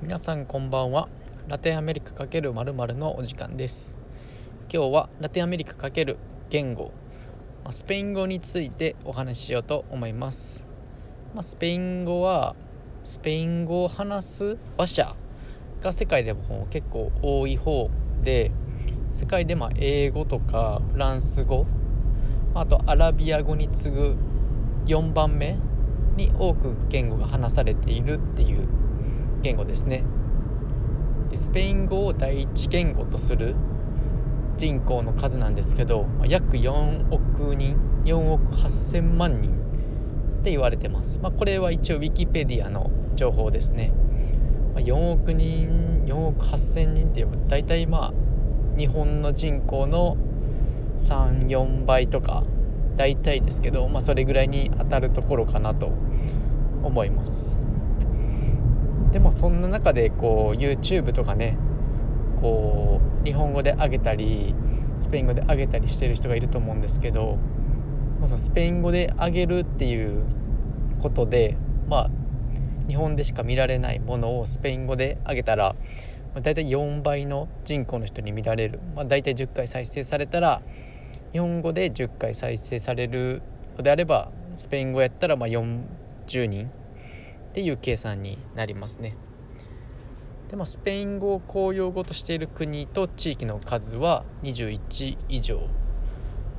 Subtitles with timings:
[0.00, 1.08] 皆さんこんばんは。
[1.48, 3.98] ラテンアメリカ×まるのお時間です。
[4.72, 6.16] 今日はラテンアメリカ×
[6.50, 6.92] 言語。
[7.70, 10.64] スペイン語についてお話ししようと思います。
[11.34, 12.54] まスペイン語は
[13.02, 15.16] スペイン語を話す話者
[15.82, 17.90] が世界でも結構多い方
[18.22, 18.52] で
[19.10, 21.66] 世界でま英語とかフランス語。
[22.54, 24.14] あとアラビア語に次ぐ
[24.86, 25.58] 4番目
[26.16, 28.68] に多く言語が話されているっていう
[29.42, 30.04] 言語ですね。
[31.30, 33.54] でスペイン語を第一言語とする
[34.56, 39.60] 人口の数なんですけど約4億人4億8,000万人
[40.40, 43.92] って言われてます、まあ、これは一応ウィキペディアの情報ですね。
[44.74, 48.12] ま4億人4億8,000人って言えば大体まあ
[48.78, 50.16] 日本の人口の
[50.96, 52.44] 34倍とか
[52.96, 55.92] 大体ですけど、まあ、それぐらいに当たるところかなと
[56.82, 57.60] 思います。
[59.12, 61.58] でもそんな中でこう YouTube とかね
[62.40, 64.54] こう日本語で上げたり
[65.00, 67.38] スペイン語で上げたりしてる人がいると思うんですけど
[68.24, 70.24] そのスペイン語で上げるっていう
[71.00, 71.56] ことで
[71.88, 72.10] まあ
[72.88, 75.74] 日本でしか見られないものをスペイン語で上げたら、
[76.34, 80.62] まあ、大体4倍の人口の人に見られる、まあ、大体10回再生されたら
[81.32, 83.42] 日本語で10回再生される
[83.76, 85.86] のであればスペイン語やったらま40
[86.46, 86.70] 人
[87.48, 89.16] っていう計算になりますね。
[90.48, 95.60] でまあ、スペイン語を公用語としている国と地域の数は21以上、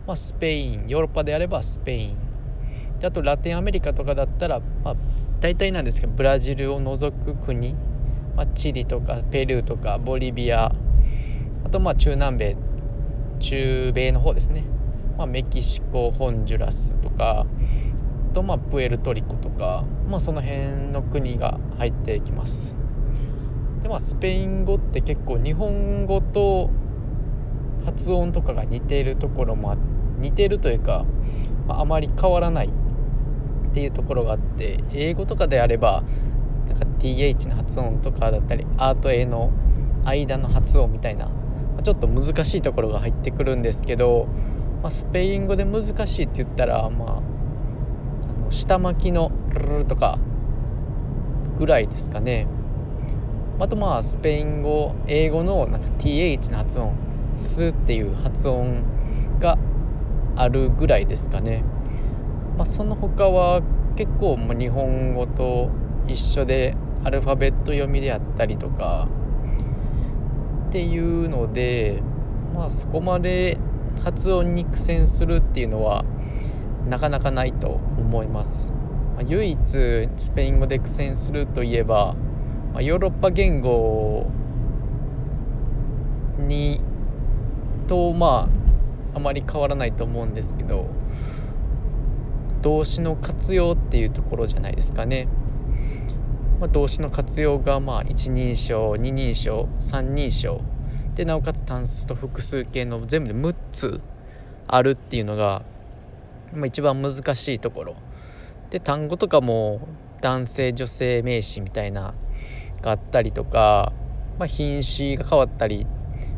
[0.05, 2.17] まあ、スペインヨーロッパであればスペイン。
[2.99, 4.95] であとラテンアメリカとかだったら、まあ、
[5.39, 7.73] 大体なんですけどブラジルを除く国、
[8.35, 10.71] まあ、チリとかペルーとかボリビア。
[11.63, 12.57] あとまあ中南米。
[13.39, 14.65] 中米の方ですね、
[15.17, 17.47] まあ、メキシコホンジュラスとか。
[18.29, 22.77] とまあプエルトリコとか、まあ、その辺の国が入ってきます。
[23.83, 26.69] でまあスペイン語って結構日本語と
[27.85, 29.75] 発音とかが似ているところも
[30.19, 31.05] 似てるというか、
[31.67, 32.71] まあ、あまり変わらないっ
[33.73, 36.03] ていうところがあって英語とかであれば
[36.67, 39.51] なんか TH の発音とかだったりアート A の
[40.05, 41.29] 間の発音みたいな
[41.75, 44.27] まちょっと難しいところが入ってくるんですけど、
[44.81, 47.38] まあ、スペイン語で難しいって言ったらまあ
[48.49, 50.17] 下巻きの「ルル」とか
[51.57, 52.47] ぐらいですかね。
[53.59, 56.95] あとまあスペイン語英語のなんか TH の発音
[57.55, 58.83] 「フ」っていう発音
[59.39, 59.57] が
[60.37, 61.63] あるぐらいですかね、
[62.57, 63.61] まあ、その他は
[63.97, 65.69] 結構ま日本語と
[66.07, 69.09] 一緒でアルファベット読みであったりとか
[70.69, 72.01] っていうので
[72.55, 73.57] まあそこまで
[74.03, 76.05] 発音に苦戦するっていうのは
[76.87, 78.71] なかなかないと思います、
[79.15, 79.59] まあ、唯一
[80.17, 82.15] スペイン語で苦戦するといえば、
[82.73, 84.27] まあ、ヨーロッパ言語
[86.37, 86.81] に
[87.87, 88.49] とま
[89.13, 90.87] ああまり変わらないと思うんですけど
[92.61, 95.27] 動詞の活用っていうところじゃないですかね。
[96.59, 100.61] まあ、動詞の活用がまあ一人称二人称三人称
[101.15, 104.01] でなおかつ単数と複数形の全部で6つ
[104.67, 105.63] あるっていうのが、
[106.53, 107.95] まあ、一番難しいところ。
[108.69, 109.87] で単語とかも
[110.21, 112.13] 男性女性名詞みたいな
[112.81, 113.93] があったりとか、
[114.37, 115.87] まあ、品詞が変わったり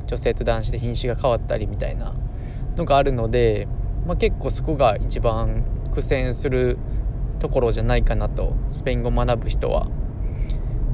[0.05, 2.13] 女性と男子で品詞が変わったりみたいな
[2.75, 3.67] のがあるので、
[4.05, 6.77] まあ、結構そこが一番苦戦する
[7.39, 9.87] ところじゃないかなとスペイン語を学ぶ人は。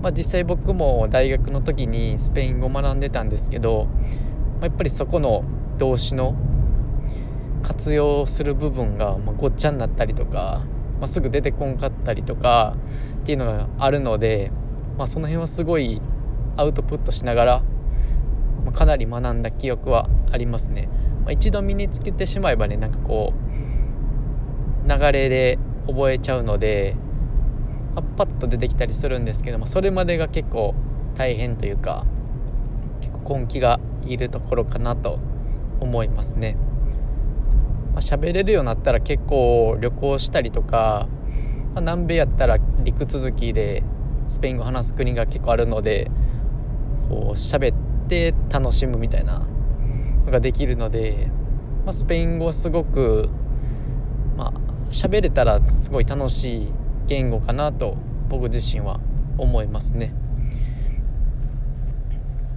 [0.02, 5.44] まあ、実際僕も大学の時にスペイン語を学んでたんですけど、まあ、やっぱりそこの
[5.78, 6.36] 動詞の
[7.64, 10.62] 活用する部分が、まごっちゃになったりとか、
[11.00, 12.76] まあ、すぐ出てこんかったりとか
[13.22, 14.52] っていうのがあるので、
[14.98, 16.02] まあ、その辺はすごい
[16.56, 17.64] アウトプットしながら、
[18.66, 20.90] まあ、かなり学んだ記憶はありますね。
[21.24, 26.96] まあ、一度身につけてしまえばねなんかこう流れで覚えちゃうので
[28.16, 30.74] パッと出てきたりするんですけどもそれまでが結構
[31.16, 32.06] 大変というか
[33.02, 35.20] 結構根気がいるところかなと
[35.80, 36.58] 思いますね。
[38.08, 41.10] 喋れるようになったら結構旅行したりとか、
[41.74, 43.84] まあ、南米やったら陸続きで
[44.30, 46.10] スペイン語話す国が結構あるので
[47.10, 49.46] こう喋って楽しむみたいな
[50.26, 51.30] のができるので、
[51.84, 53.28] まあ、スペイン語はすごく
[54.38, 56.74] まあ喋れたらすごい楽しい
[57.08, 57.98] 言語かなと
[58.30, 59.02] 僕自身は
[59.38, 60.14] 思いますね。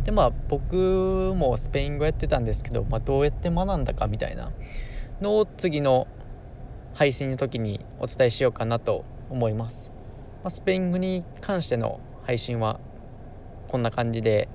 [0.05, 4.52] でまあ僕もスペイン語やってたんですけど、まあ、どうやって学んだかみたいな
[5.20, 6.06] のを次の
[6.94, 9.93] 配信の時にお伝えしようかなと思います。
[10.43, 12.81] まあ、スペイン語に関しての配信は
[13.69, 14.49] こんな感じで、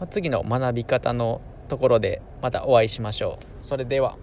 [0.00, 4.16] まあ、次の学び方のところでまたお会いしましょうそれでは。